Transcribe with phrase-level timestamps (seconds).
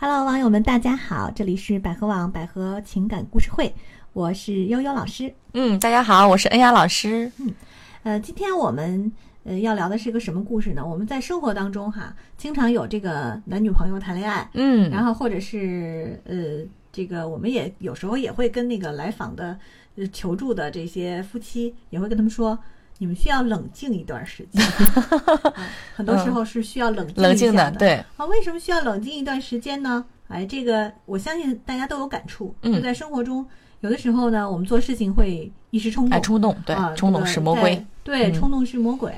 [0.00, 3.74] Hello，网友们，大家好，这里是百合网百合情感故事会，
[4.12, 5.34] 我是悠悠老师。
[5.54, 7.32] 嗯，大家好，我是恩雅老师。
[7.40, 7.52] 嗯
[8.04, 9.10] 呃，今天我们
[9.42, 10.86] 呃要聊的是个什么故事呢？
[10.86, 19.58] 我们在生活当中哈，经常有这个男女朋友谈恋爱，嗯，然后或者是呃这个我们也有时候也会跟那个来访的
[19.96, 22.56] 呃求助的这些夫妻，也会跟他们说。
[22.98, 25.54] 你们需要冷静一段时间，啊
[25.94, 30.04] 很多时候是需要冷静一冷静下的，对，啊，为什么需要冷静一段时间呢？
[30.28, 32.54] 哎，这个我相信大家都有感触。
[32.62, 33.46] 嗯就在生活中，
[33.80, 37.86] 有的时候呢，我们做事情会一时冲动，爱冲动，对啊，，冲动是魔鬼。
[38.04, 39.14] 对，嗯冲动是魔鬼。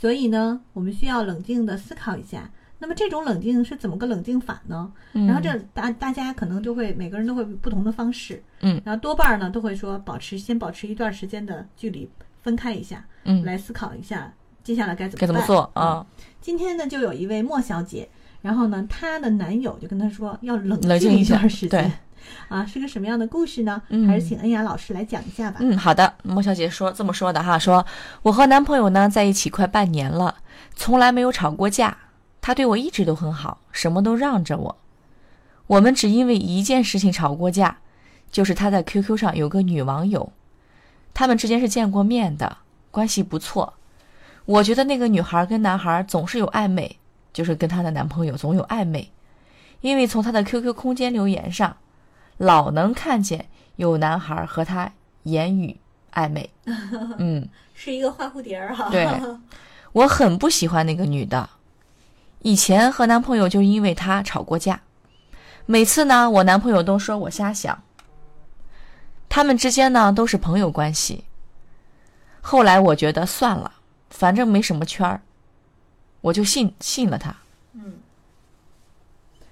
[0.00, 2.50] 所以呢，我们需要冷静的思考一下。
[2.80, 4.90] 那么这种冷静是怎么个冷静法呢？
[5.12, 12.08] 嗯然后这大大家可能就会每个人都会不同的方式，嗯，然后多半儿呢都会说保持先保持一段时间的距离，
[12.42, 16.04] 分开一下，嗯，来思考一下接下来该怎么该怎么做啊？
[16.40, 18.08] 今天呢，就有一位莫小姐，
[18.42, 21.92] 然后呢，她的男友就跟她说要冷一冷静一下段时间对，
[22.48, 23.82] 啊，是个什么样的故事呢？
[23.88, 25.58] 嗯还是请恩雅老师来讲一下吧。
[25.60, 26.14] 嗯，好的。
[26.22, 27.84] 莫小姐说这么说的哈，说
[28.22, 30.36] 我和男朋友呢在一起快半年了，
[30.74, 31.96] 从来没有吵过架，
[32.40, 34.76] 他对我一直都很好，什么都让着我。
[35.66, 37.78] 我们只因为一件事情吵过架，
[38.30, 40.32] 就是他在 QQ 上有个女网友，
[41.12, 42.58] 他们之间是见过面的，
[42.90, 43.74] 关系不错。
[44.44, 46.98] 我觉得那个女孩跟男孩总是有暧昧，
[47.32, 49.10] 就是跟她的男朋友总有暧昧，
[49.80, 51.76] 因为从她的 QQ 空间留言上，
[52.38, 54.90] 老能看见有男孩和她
[55.24, 55.78] 言语
[56.14, 56.48] 暧昧。
[57.18, 58.88] 嗯，是一个花蝴蝶儿哈。
[58.90, 59.06] 对
[59.92, 61.50] 我很不喜欢那个女的。
[62.40, 64.80] 以前和男朋友就因为她吵过架，
[65.66, 67.82] 每次呢，我男朋友都说我瞎想。
[69.28, 71.24] 他们之间呢都是朋友关系。
[72.40, 73.72] 后来我觉得算了，
[74.10, 75.20] 反正没什么圈儿，
[76.20, 77.34] 我就信信了他。
[77.74, 77.94] 嗯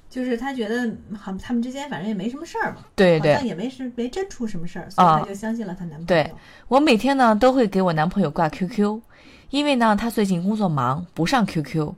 [0.09, 6.07] 就是他觉得好，他们之间反正也没什么事儿嘛，对对好像也没是没真出什么事儿，所以啊他就相信了她男朋友。
[6.07, 6.33] 对
[6.69, 9.03] 我每天呢都会给我男朋友挂 QQ，
[9.51, 11.93] 因为呢他最近工作忙不上 QQ。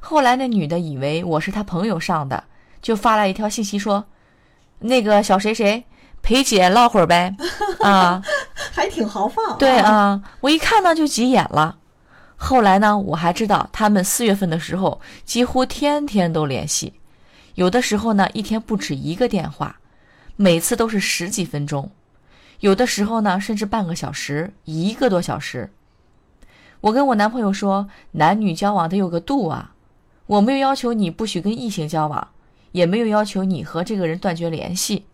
[0.00, 2.44] 后来那女的以为我是她朋友上的，
[2.82, 4.04] 就发来一条信息说
[4.80, 5.84] ：“那个小谁谁
[6.22, 7.34] 陪姐唠会儿呗。
[7.82, 8.22] ”啊，
[8.72, 9.58] 还挺豪放。
[9.58, 11.76] 对，啊，我一看呢就急眼了。
[12.36, 16.94] 后来呢，我还知道他们四月份的时候几乎天天都联系，
[17.54, 19.76] 有的时候呢一天不止一个电话，
[20.36, 21.90] 每次都是十几分钟，
[22.60, 25.72] 有的时候呢甚至半个小时、一个多小时。
[26.80, 29.72] 我跟我男朋友说，男女交往得有个度啊，
[30.26, 32.26] 我没有要求你不许跟异性交往，
[32.72, 35.06] 也没有要求你和这个人断绝联系，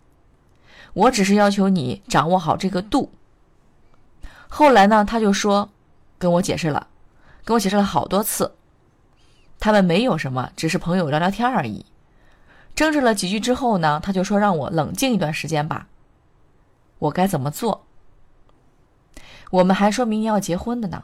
[0.93, 3.11] 我只是要求你掌握好这个度。
[4.47, 5.69] 后来呢，他就说，
[6.17, 6.87] 跟我解释了，
[7.45, 8.55] 跟我解释了好多次，
[9.59, 11.85] 他们没有什么，只是朋友聊聊天而已。
[12.75, 15.87] 争执了几句之后呢，他就说让我冷静一段时间吧。
[16.97, 17.85] 我该怎么做？
[19.51, 21.03] 我们还说明年要结婚的呢。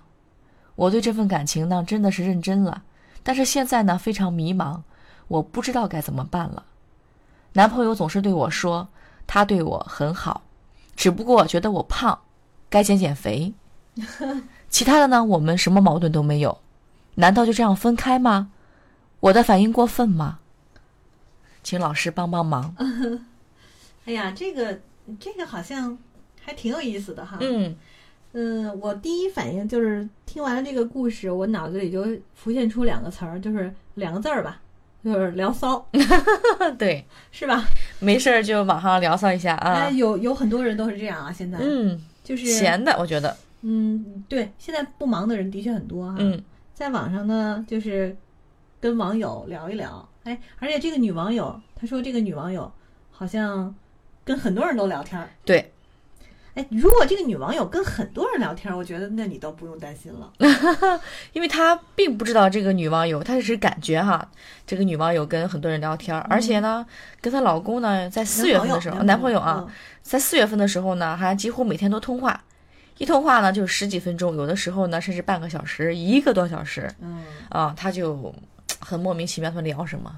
[0.76, 2.84] 我对这份感情呢，真的是认真了，
[3.24, 4.82] 但是现在呢，非常迷茫，
[5.28, 6.66] 我不知道该怎么办了。
[7.54, 8.90] 男朋友总是对我说，
[9.28, 10.44] 他对我很好，
[10.96, 12.20] 只不过觉得我胖，
[12.70, 13.54] 该减减肥。
[14.70, 16.58] 其他的呢，我们什么矛盾都没有，
[17.16, 18.52] 难道就这样分开吗？
[19.22, 20.40] 我的反应过分吗？
[21.64, 22.76] 请老师帮帮忙。
[24.06, 24.80] 哎呀，这个
[25.20, 25.98] 这个好像
[26.42, 27.38] 还挺有意思的哈。
[27.40, 27.76] 嗯
[28.34, 34.62] 嗯，我第一反应就是听完了这个故事，我脑子里就浮现出两个词儿，就是两个字儿吧，
[35.06, 35.88] 就是聊骚，
[36.80, 37.64] 对，是吧？
[38.00, 39.92] 没事儿就网上聊骚一下啊哎，。
[39.92, 43.38] 有有很多人都是这样啊，现在，嗯，就是闲的，我觉得。
[43.62, 46.16] 嗯，对，现在不忙的人的确很多哈。
[46.20, 48.18] 嗯在网上呢，就是
[48.82, 52.70] 跟网友聊一聊，哎，而且这个女网友她说，这个女网友
[53.12, 53.74] 好像
[54.24, 55.30] 跟很多人都聊天儿。
[55.46, 55.72] 对，
[56.56, 60.32] 哎，如果这个女网友跟很多人聊天儿，我觉得那你都不用担心了。
[61.34, 64.26] 因为他并不知道这个女网友，她只是感觉哈，
[64.66, 66.86] 这个女网友跟很多人聊天儿，而且呢，
[67.20, 69.68] 跟她老公呢，在四月份的时候，男朋友啊，，
[70.02, 72.42] 在四月份的时候呢，还几乎每天都通话，
[73.00, 78.34] 一通话呢就是十几分钟，有的时候呢甚至半个小时、一个多小时嗯，啊，他就
[78.80, 80.16] 很莫名其妙，他们聊什么？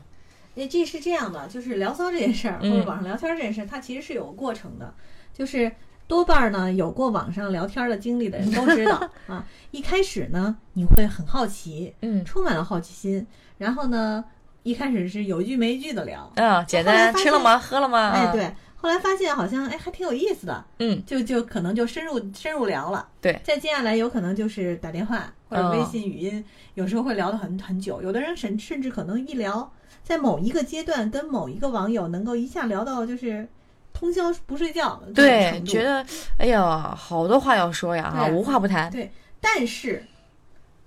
[0.55, 4.93] 哎，这是这样的，就是聊骚这件事儿，或嗯者网上聊天这件事儿，它其实是有个过程的，
[5.33, 5.71] 就是
[6.07, 9.45] 多半儿呢，有过网上聊天的经历的人都知道 啊。
[9.71, 13.27] 一开始呢，你会很好奇，嗯充满了好奇心，
[13.57, 14.23] 然后呢，
[14.63, 17.57] 一开始是有句没句的聊，嗯，简单，吃了吗？
[17.59, 18.11] 喝了吗？
[18.11, 23.07] 哎，啊，对，后来发现好像哎还挺有意思的，嗯，就就可能就深入深入聊了。
[23.21, 26.43] 对，再接下来有可能就是打电话或者微嗯信语音，
[26.75, 28.01] 有时候会聊得很很久。
[28.01, 29.69] 有的人甚甚至可能一聊，
[30.03, 33.47] 在某一个阶段跟某一个网友能够一下聊到就是
[33.97, 36.05] 通宵不睡觉的对，觉得
[36.37, 38.91] 哎呀，好多话要说呀，啊，无话不谈。
[38.91, 39.11] 对，
[39.41, 40.05] 但是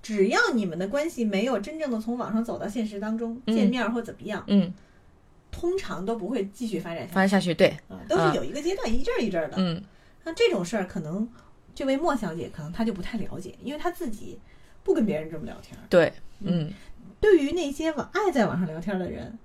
[0.00, 3.56] 只要你们的关系没有真正的从网上走到现实当中、嗯。
[3.56, 4.72] 见面儿或怎么样，嗯，
[5.50, 9.56] 通常都不会继续发展下去，发展下去，对，啊，都是有一个阶段一阵儿一阵儿的。
[9.58, 9.82] 嗯。
[10.22, 11.28] 那这种事儿，可能
[11.74, 14.38] 这位莫小姐可能她就不太了解，因为她自己
[14.84, 15.82] 不跟别人这么聊天儿。
[15.88, 16.72] 对，嗯。
[17.18, 19.36] 对于那些网爱在网上聊天的人，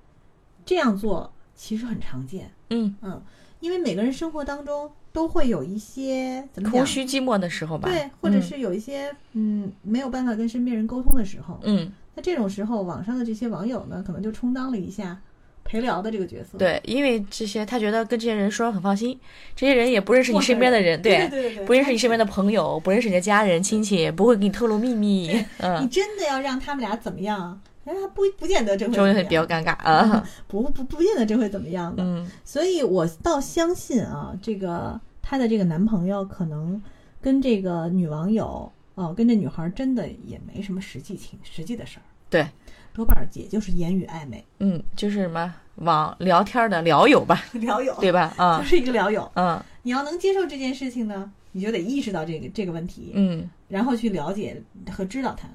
[0.63, 2.51] 这样做其实很常见。
[2.69, 3.21] 嗯，嗯，
[3.65, 15.19] 因为每个人生活当中都会有一些怎么讲空虚寂寞的时候吧，对，或者是有一些嗯没有办法跟身边人沟通的时候，嗯，那这种时候，网上的这些网友呢，可能就充当了一下
[15.63, 16.59] 陪聊的这个角色。
[16.59, 19.19] 对，因为这些他觉得跟这些人说很放心，
[19.55, 27.59] 这些人也不认识你身边的人，对对对对，不认识你身边的朋友，不认识你的家人亲戚，不会给你透露秘密，嗯你嗯，真的要让他们俩怎么样？
[27.85, 32.03] 哎，不不见得这会就会怎么样比较尴尬 啊， 不不不见得这会怎么样的。
[32.03, 36.81] 嗯所以我倒相信啊，这个她的这个男朋友可能
[37.21, 42.47] 跟这个女网友哦、跟这女孩真的也没什么实际情实际的事儿，对，
[42.93, 48.33] 多半儿也就是言语暧昧，嗯，就是什么网聊天的聊友吧， 聊友，对吧？
[48.37, 49.29] 啊就啊，是一个聊友。
[49.35, 55.45] 嗯你要能接受这件事情呢，你就得意识到这个这个问题，嗯然后去了解和知道它。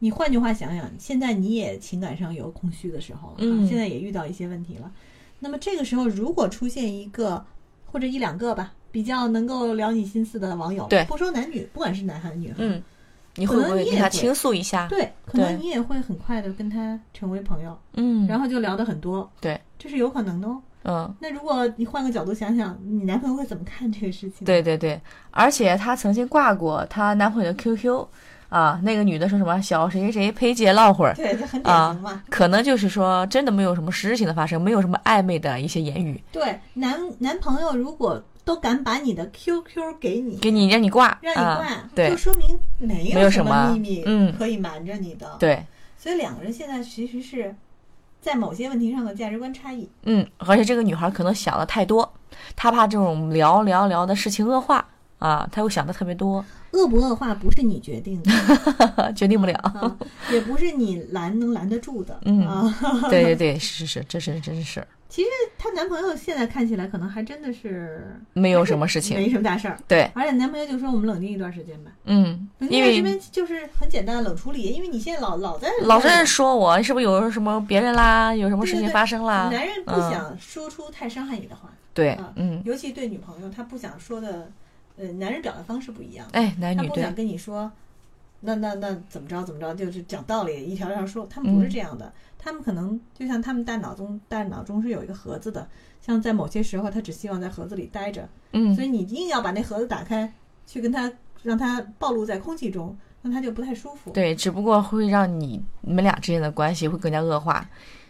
[0.00, 4.90] 你换句话想想，现在你也情感上有空虚的时候了，嗯现在也遇到一些问题了。
[5.38, 7.44] 那么这个时候，如果出现一个
[7.86, 12.82] 或者一两个吧，比较能够聊你心思的网友，对不说男女，不管是男孩女孩，嗯，
[13.36, 14.88] 你会不会跟他倾诉一下？
[14.88, 20.62] 对，可能你也会很快的跟他成为朋友，嗯，然后就聊的很多，对，这是有可能的哦。
[20.84, 21.14] 嗯。
[21.20, 24.44] 那如果你换个角度想想，你男朋友会怎么看这个事情？
[24.44, 25.00] 对对对，
[25.30, 28.06] 而且她曾经挂过她男朋友的 QQ，
[28.50, 32.22] 啊，那个女的说什么小谁谁谁陪姐唠会儿，对，这很典型嘛。
[32.28, 45.64] 可能就是说真的没有什么实质性的发生，没有什么暧昧的一些言语，对，男男朋友如果都敢把你的 QQ 给你，给你让你挂，让你挂，啊、对就说明没有什么秘密嗯可以瞒着你的。，对，
[45.96, 47.54] 所以两个人现在其实是
[48.20, 49.88] 在某些问题上的价值观差异。
[50.02, 52.12] 嗯，而且这个女孩可能想的太多，
[52.56, 54.84] 她怕这种聊聊聊的事情恶化
[55.18, 59.54] 啊，她又想的特别多，恶不恶化不是你决定的 决定不了。
[59.58, 59.96] 啊，
[60.32, 62.20] 也不是你拦能拦得住的。
[62.24, 62.74] 嗯啊，
[63.10, 65.28] 对对对，是是是，这是真是其实
[65.58, 69.16] 她男朋友现在看起来可能还真的是没有什么事情。
[69.16, 71.90] 没什么大事儿，对，而且男朋友就说我们冷静一段时间吧。
[72.04, 79.48] 嗯，因为这边就是很简单的冷处理，因为你现在老老在老在说我是不是有什么别人啦，有什么事情对对对发生啦？
[79.52, 84.48] 男人不嗯想说出太伤害你的话，对啊，嗯，尤其对女朋友，他不想说的，
[85.00, 87.72] 呃，男人表达方式不一样，哎，男女对他不想，跟你说，
[88.40, 95.66] 那那那怎么着怎么着，就是讲道理，一条条说，他们不是嗯这样的，他们可能就像他们大脑中大脑中是有一个盒子的，
[96.02, 100.30] 像在某些时候，他只希望在盒子里待着，嗯所以你硬要把那盒子打开，
[100.66, 101.10] 去跟他
[101.42, 104.10] 让他暴露在空气中，那他就不太舒服。
[104.10, 107.66] 对，只不过会让你你们俩之间的关系会更加恶化，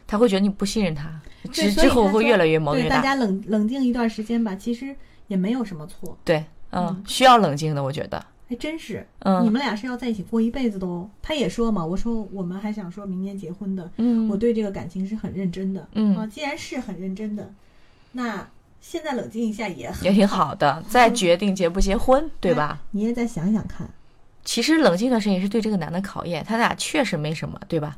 [0.06, 3.00] 他会觉得你不信任他，对之之后会越来越矛盾大。
[3.00, 4.94] 家冷冷静一段时间吧，其实
[5.28, 9.06] 也没有什么错，对，嗯嗯，需要冷静的，我觉得，还真是。
[9.20, 11.08] 嗯你嗯们俩是要在一起过一辈子的哦。
[11.22, 15.86] 他也说嘛，我说我们还想说明年结婚的，嗯我嗯对这个感情是很认真的。
[15.92, 17.52] 嗯啊，既然是很认真的，
[18.12, 18.48] 那
[18.80, 22.80] 现在冷静一下也很也挺好的，再决定结不结婚，对吧？
[22.92, 23.88] 你也再想想看，
[24.44, 27.96] 其实冷静一段时间也是对这个男的考验，他俩确实没什么，对吧？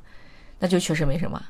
[0.59, 1.41] 那就确实没什么，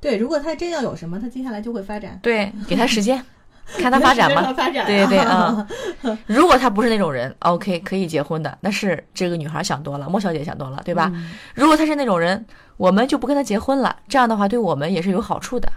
[0.00, 3.24] 对，如果他真要有什么，他接下来就会发展，对，给他时间，
[3.78, 4.52] 看他发展吧。
[4.56, 5.66] 发展、对对啊，
[6.26, 11.10] 如果他不是那种人，OK，可以结婚的，那是这个女孩想多了，莫小姐想多了，对吧？
[11.14, 12.44] 嗯如果他是那种人，
[12.76, 15.70] 我们就不跟他结婚了，这样的话对我们也是有好处的。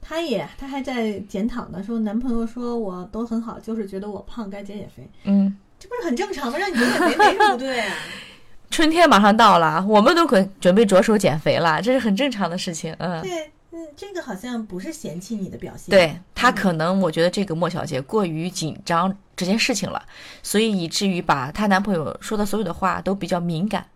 [0.00, 6.58] 他也他还在检讨呢，说男朋友说我都很好，就是觉得我胖该减减肥，嗯，这不是很正常吗？
[6.58, 7.94] 让你减减肥没什么不对啊。
[8.70, 12.94] 春天马上到了，我们都可准备着手减肥了，这是很正常的事情。
[12.98, 16.54] 嗯，对，嗯，这个好像不是嫌弃你的表现，对他嗯。
[16.54, 20.06] 可能，我觉得这个莫小姐过于紧张这件事情了，
[20.44, 23.88] 所以以至于把她男朋友说的所有的话都比较敏感。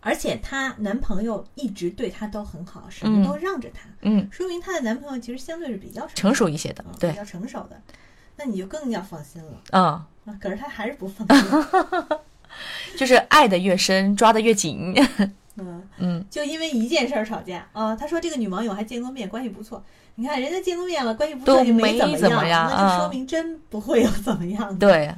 [0.00, 3.12] 而且她男朋友一直对她都很好，什嗯。
[3.12, 7.80] 么都让着她，嗯，说明她的男朋友其实相对是比较成熟一些的啊，对比，较成熟的，
[8.36, 10.06] 那你就更要放心了嗯，啊。
[10.38, 12.18] 可是她还是不放心，
[12.98, 14.94] 就是爱的越深，抓的越紧。
[15.56, 17.96] 嗯，嗯，就因为一件事儿吵架啊。
[17.96, 19.82] 他说这个女网友还见过面，关系不错。
[20.16, 24.86] 你看人家见过面了，关系不错都也没怎么样那就啊说明真不会有怎么样的。
[24.86, 25.14] 对，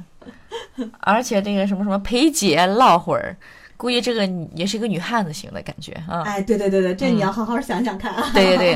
[0.99, 3.37] 而且这个什么什么陪姐唠会儿，
[3.77, 6.21] 估计这个也是一个女汉子型的感觉啊。
[6.23, 8.29] 哎，对对对对，这你要好好想想看啊。
[8.33, 8.75] 对对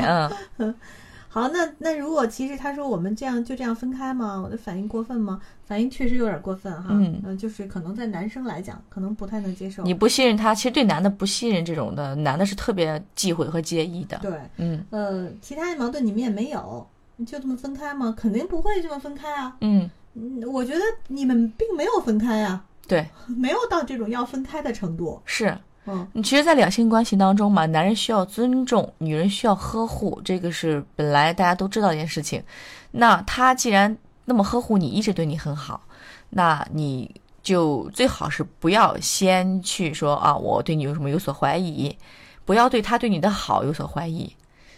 [0.58, 0.74] 嗯，
[1.34, 4.40] 好，那那如果其实他说我们这样就这样分开吗？
[4.40, 5.40] 我的反应过分吗？
[5.66, 6.90] 反应确实有点过分哈。
[6.90, 9.82] 嗯就是可能在男生来讲，可能不太能接受。
[9.82, 14.16] 你不信任他，其实对男的不信任这种的，男的是特别忌讳和介意的。
[14.18, 16.86] 对，嗯呃，其他的矛盾你们也没有，
[17.26, 18.14] 就这么分开吗？
[18.16, 19.56] 肯定不会这么分开啊。
[19.60, 25.20] 嗯，嗯，我觉得你们并没有分开啊，对， 没有到这种要分开的程度。
[25.24, 25.58] 是。
[25.86, 32.42] 嗯，你其实，在两性关系当中嘛，男人需要尊重，女人需要呵护，这个是本来大家都知道一件事情。
[32.90, 35.82] 那他既然那么呵护你，一直对你很好，
[36.30, 37.10] 那你
[37.42, 41.94] 就最好是不要先去说啊，我对你有什么有所怀疑，
[42.46, 44.32] 不要对他对你的好有所怀疑。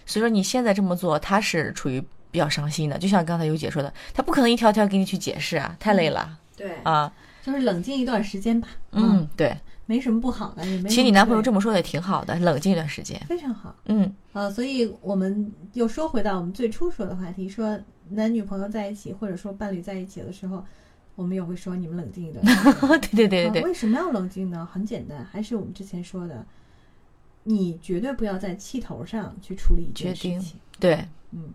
[0.06, 2.98] 所以说你现在这么做，他是处于比较伤心的。
[2.98, 7.12] 就像刚才尤姐说的，他不可能一条条给你去解释啊，太累了对，啊。
[7.44, 8.66] 就是冷静一段时间吧。
[8.90, 9.56] 嗯，对。
[9.86, 10.88] 没什么不好的，也没。
[10.88, 13.18] 其实你男朋友这么说也挺好的，冷静一段时间。
[13.26, 13.74] 非常好。
[13.86, 17.78] 嗯呃，所以我们又说回到我们最初说的话题，说
[18.10, 20.64] 男女朋友在一起，或者说伴侣在一起的时候，
[21.14, 22.44] 我们也会说你们冷静一段。
[23.12, 24.68] 对对对对对，啊为什么要冷静呢？
[24.70, 26.44] 很简单，还是我们之前说的，
[27.44, 30.58] 你绝对不要在气头上去处理一件事决定情。
[30.78, 31.50] 对嗯，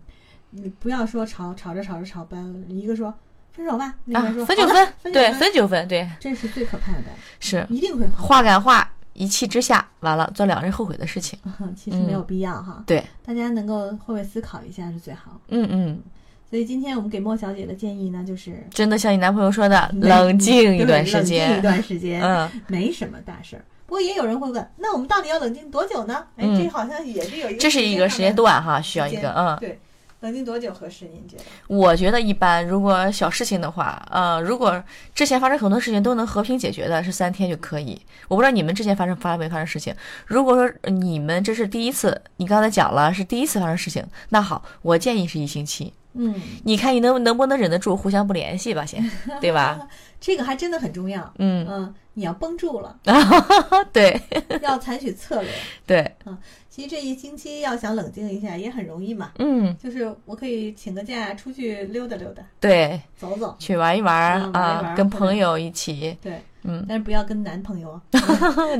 [0.50, 3.14] 你不要说吵吵着吵着吵掰了，一个说
[3.52, 7.04] 分手吧，啊分就分，对，分就分对，这是最可怕的，
[7.38, 8.24] 是一定会好。
[8.24, 11.38] 话赶话，一气之下，完了做两人后悔的事情。
[11.76, 15.38] 其实没有必要哈，对，大家能够换位思考一下是最好。
[15.48, 16.00] 嗯嗯，
[16.48, 21.62] 所以今天我们给莫小姐的建议呢，就是真的像你男朋友说的，冷静一段时间冷静一。
[21.62, 23.64] 段时间，嗯，没什么大事儿。
[23.84, 26.24] 不过也有人会问，那我们到底要冷静多久呢？
[26.36, 29.54] 哎，嗯这好像也是有一个这是一个时间段哈，需要一个嗯。
[29.60, 29.78] 对，
[30.22, 31.06] 冷静多久合适？
[31.12, 31.42] 您觉得？
[31.66, 38.00] 我觉得一般，如果小事情的话，呃，如果之前发生很多事情都能和平解决的，是三天就可以。
[38.28, 39.92] 我不知道你们之前发生发没发生事情。
[40.26, 45.92] 如果说你们这是第一次，你刚才讲了是第一次发生事情，那好，我建议是一星期。
[46.14, 49.02] 嗯，你看你能能不能忍得住，互相不联系吧，先，
[49.40, 49.86] 对吧？
[50.20, 51.32] 这个还真的很重要。
[51.38, 52.96] 嗯，嗯，你要绷住了，
[53.92, 54.20] 对。
[54.62, 55.50] 要采取策略。
[55.86, 56.36] 对，嗯
[56.68, 63.54] 其实这一星期要想冷静一下也很容易嘛，嗯，就是我可以请个假出去溜达溜达，对，走走。
[63.58, 68.00] 去玩一玩啊，跟朋友一起，对，嗯，但是不要跟男朋友，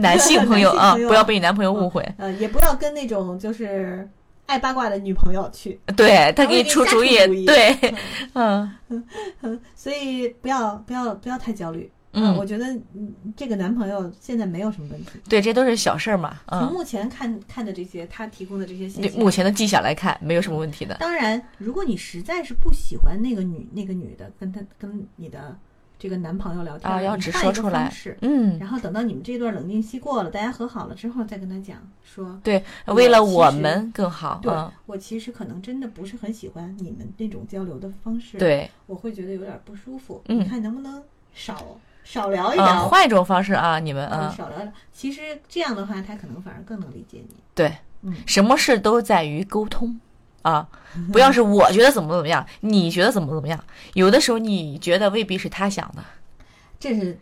[0.00, 4.08] 男性朋友啊，不要被你男朋友误会，呃，也不要跟那种就是
[4.46, 5.80] 爱八卦的女朋友去。
[5.96, 7.94] 对他给你出主意出主意，对，
[8.34, 8.70] 嗯
[9.74, 11.90] 所以不要不要不要太焦虑。
[12.12, 15.12] 呃嗯我觉得嗯这个男朋友现在没有什么问题。
[15.30, 25.56] 对，这都是小事儿嘛，嗯，从目前看看的这些，他提供的这些信对，息，目前的迹象来看，没有什么问题的，当然，如果你实在是不喜欢那个女那个女的，跟她跟你的
[26.02, 27.92] 这个男朋友聊天啊，要直你换一个说出来
[28.22, 40.40] 嗯，然后等到你们这段冷静期过了，大家和好了之后，再跟他讲说，对，为了我们更好，对、嗯，我其实可能真的不是很喜欢你们那种交流的方式，，对，我会觉得有点不舒服，嗯。
[40.40, 41.00] 你看能不能
[41.32, 44.72] 少少聊一嗯，聊，换一种方式啊，你们嗯，啊，少聊聊。
[44.92, 47.36] 其实这样的话，他可能反而更能理解你。
[47.54, 50.00] 对，嗯，什么事都在于沟通
[50.42, 50.68] 啊，
[51.12, 53.58] 不要是我觉得怎么怎么样，你觉得怎么怎么样，
[53.94, 56.04] 有的时候你觉得未必是他想的，
[56.78, 57.18] 这是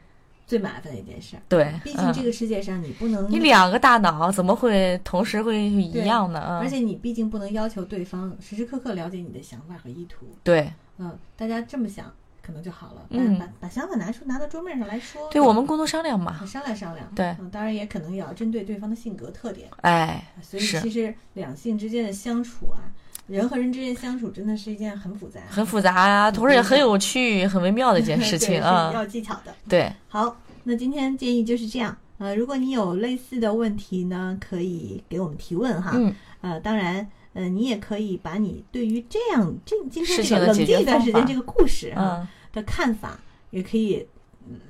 [0.46, 1.42] 最麻烦的一件事儿。
[1.48, 6.44] 对，毕竟嗯这个世界上你不能，你两个大脑怎么会同时会一样呢？
[6.48, 10.26] 嗯，而且你毕竟不能要求对方时时刻刻了解你的想法和意图。
[10.42, 12.12] 对，嗯，大家这么想
[12.42, 13.06] 可能就好了。
[13.10, 15.28] 嗯把把把想法拿出拿到桌面上来说。
[15.30, 17.06] 对我们共同商量嘛，商量商量。
[17.14, 19.68] 对嗯，当然也可能也要针对对方的性格特点。
[19.82, 22.90] 哎，所以其实两性之间的相处啊，
[23.30, 29.54] 人和人之间相处真的是一件很复杂、很复杂啊，同时也很有趣、很微妙的一件事情啊，要技巧的。
[29.68, 31.96] 对，好，那今天建议就是这样。
[32.18, 35.92] 呃，如果你有类似的问题呢，可以给我们提问哈。
[35.94, 43.20] 嗯，呃，当然，呃，你也可以把你对于这样这今天这个冷静一段时间这个故事哈、嗯的看法，
[43.50, 44.04] 也可以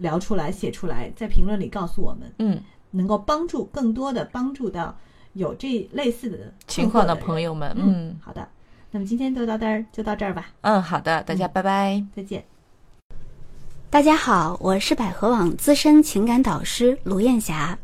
[0.00, 4.94] 聊出来、写出来，在评论里告诉我们，嗯，能够帮助更多的帮助到
[5.34, 8.46] 有这类似的情况的的朋友们，嗯，嗯好的，
[8.90, 12.02] 那么今天就到这儿，就到这儿吧，嗯，好的，大家拜拜。
[12.14, 12.44] 再见。
[13.88, 17.78] 大家好，我是百合网资深情感导师卢艳霞。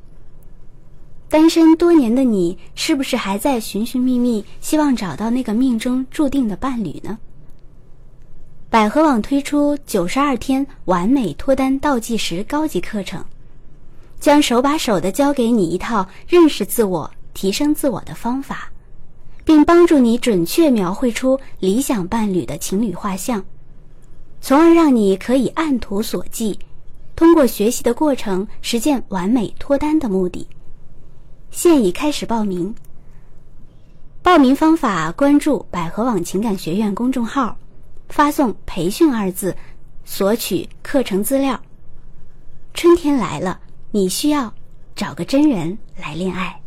[1.29, 7.19] 单身多年的你，是不是还在寻寻觅觅，希望找到那个命中注定的伴侣呢？
[8.71, 13.25] 百合网推出九十二天完美脱单倒计时高级课程，
[14.21, 18.73] 将手把手的教给你一套认识自我、提升自我的方法，
[19.45, 23.45] 并帮助你准确描绘出理想伴侣的情侣画像。
[24.40, 26.59] 从而让你可以按图索骥，
[27.14, 30.49] 通过学习的过程实现完美脱单的目的。
[31.50, 32.75] 现已开始报名。
[34.23, 37.55] 报名方法：关注百合网情感学院公众号，
[38.09, 39.55] 发送“培训”二字，
[40.07, 41.61] 索取课程资料。
[42.73, 44.50] 春天来了，你需要
[44.95, 46.59] 找个真人来恋爱。